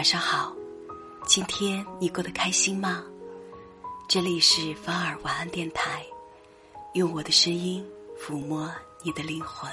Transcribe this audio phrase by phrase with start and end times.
[0.00, 0.56] 晚上好，
[1.26, 3.04] 今天你过得开心吗？
[4.08, 6.02] 这里是芳儿晚安电台，
[6.94, 7.86] 用我的声音
[8.18, 9.70] 抚摸你的灵魂。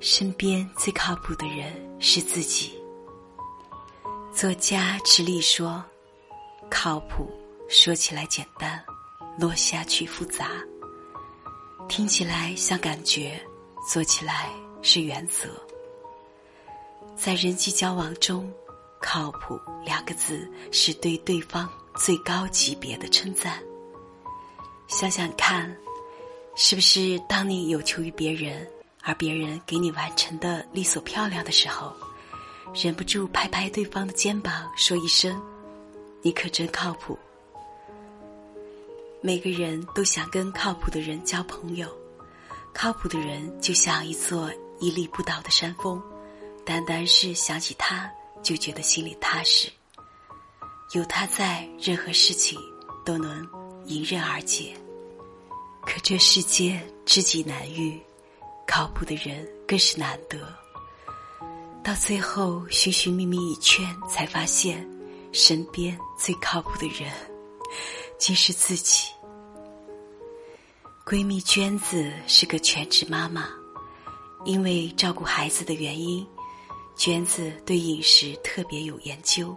[0.00, 2.82] 身边最靠谱的人是自己。
[4.34, 5.84] 作家池莉说
[6.68, 7.30] ：“靠谱
[7.68, 8.84] 说起来简单，
[9.38, 10.50] 落下去复杂。
[11.88, 13.40] 听起来像感觉，
[13.88, 14.50] 做起来
[14.82, 15.48] 是原则。
[17.14, 18.52] 在人际交往中。”
[19.00, 23.62] 靠谱两个字是对对方最高级别的称赞。
[24.88, 25.74] 想想看，
[26.54, 28.66] 是不是当你有求于别人，
[29.02, 31.92] 而别人给你完成的利索漂亮的时候，
[32.74, 35.40] 忍不住拍拍对方的肩膀，说一声
[36.22, 37.18] ：“你可真靠谱。”
[39.20, 41.88] 每个人都想跟靠谱的人交朋友，
[42.72, 46.00] 靠谱的人就像一座屹立不倒的山峰，
[46.64, 48.08] 单单是想起他。
[48.42, 49.68] 就觉得心里踏实，
[50.92, 52.58] 有他在，任何事情
[53.04, 53.46] 都能
[53.86, 54.74] 迎刃而解。
[55.82, 58.00] 可这世间知己难遇，
[58.66, 60.38] 靠谱的人更是难得。
[61.82, 64.88] 到最后寻寻觅觅一圈，才发现
[65.32, 67.12] 身边最靠谱的人，
[68.18, 69.10] 竟是自己。
[71.04, 73.48] 闺蜜娟子是个全职妈妈，
[74.44, 76.26] 因为照顾孩子的原因。
[76.96, 79.54] 娟子对饮食特别有研究，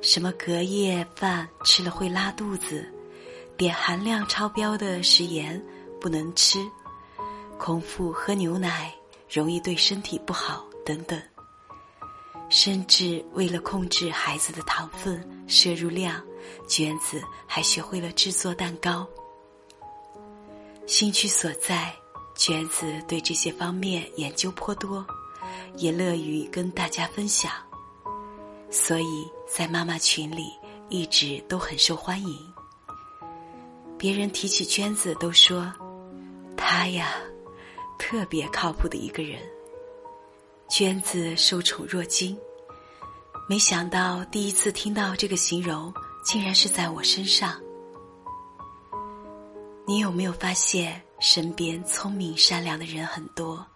[0.00, 2.86] 什么隔夜饭吃了会拉肚子，
[3.56, 5.60] 碘含量超标的食盐
[6.00, 6.64] 不能吃，
[7.58, 8.94] 空腹喝牛奶
[9.28, 11.20] 容易对身体不好等等。
[12.48, 16.22] 甚至为了控制孩子的糖分摄入量，
[16.68, 19.04] 娟子还学会了制作蛋糕。
[20.86, 21.92] 兴趣所在，
[22.36, 25.04] 娟子对这些方面研究颇多。
[25.76, 27.50] 也乐于跟大家分享，
[28.70, 30.52] 所以在妈妈群里
[30.88, 32.52] 一直都很受欢迎。
[33.98, 35.72] 别人提起娟子，都说
[36.56, 37.14] 她呀，
[37.98, 39.40] 特别靠谱的一个人。
[40.68, 42.36] 娟子受宠若惊，
[43.48, 45.92] 没想到第一次听到这个形容，
[46.24, 47.60] 竟然是在我身上。
[49.86, 53.66] 你有没有发现，身边聪明善良的人很多？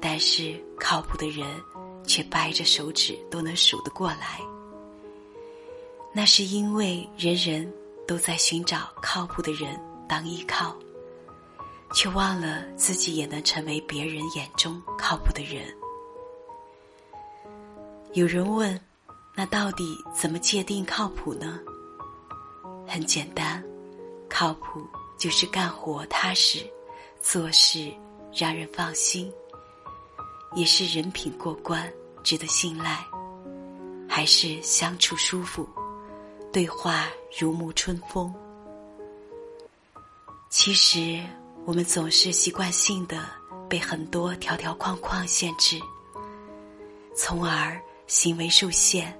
[0.00, 1.46] 但是靠谱的人，
[2.06, 4.40] 却掰着手指都能数得过来。
[6.12, 7.72] 那是因为人人
[8.06, 9.78] 都在寻找靠谱的人
[10.08, 10.74] 当依靠，
[11.94, 15.72] 却忘了自己也能成为别人眼中靠谱的人。
[18.14, 18.80] 有人问
[19.36, 21.60] ：“那到底怎么界定靠谱呢？”
[22.88, 23.62] 很简单，
[24.28, 24.84] 靠谱
[25.16, 26.68] 就是干活踏实，
[27.22, 27.92] 做事
[28.34, 29.32] 让人放心。
[30.54, 31.90] 也是人品过关，
[32.24, 33.04] 值得信赖，
[34.08, 35.68] 还是相处舒服，
[36.52, 38.34] 对话如沐春风。
[40.48, 41.22] 其实
[41.64, 43.24] 我们总是习惯性的
[43.68, 45.80] 被很多条条框框限制，
[47.14, 49.16] 从而行为受限。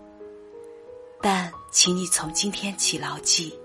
[1.23, 3.57] 但请你从今天起牢记：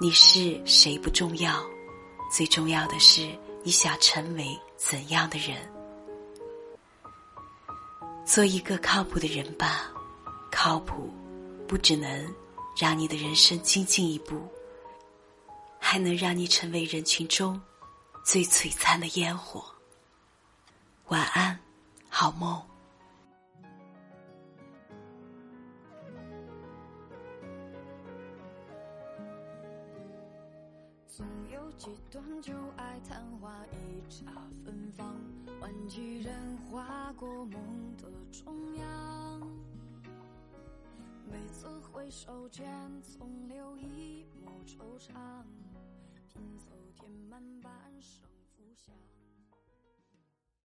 [0.00, 1.62] 你是谁不重要，
[2.34, 3.28] 最重要的是
[3.62, 5.56] 你想成为怎样的人。
[8.24, 9.92] 做一个靠谱的人吧，
[10.50, 11.12] 靠谱
[11.68, 12.34] 不只能
[12.80, 14.40] 让你的人生精进一步，
[15.78, 17.60] 还能让你成为人群中
[18.24, 19.64] 最璀璨的烟火。
[21.08, 21.58] 晚安，
[22.08, 22.60] 好梦。
[31.06, 34.24] 总有几段旧爱昙花一刹
[34.64, 35.14] 芬芳，
[35.60, 36.21] 换几
[36.72, 39.46] 划过梦的中央。
[41.30, 42.66] 每次回首间，
[43.02, 45.12] 总留一抹惆怅，
[46.26, 48.94] 拼凑填满半生浮想。